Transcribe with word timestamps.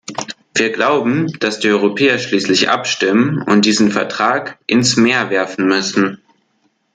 Wir 0.55 0.71
glauben, 0.71 1.27
dass 1.41 1.59
die 1.59 1.69
Europäer 1.69 2.17
schließlich 2.17 2.71
abstimmen 2.71 3.39
und 3.39 3.65
diesen 3.65 3.91
Vertrag 3.91 4.57
ins 4.65 4.97
Meer 4.97 5.29
werfen 5.29 5.67
müssen. 5.67 6.17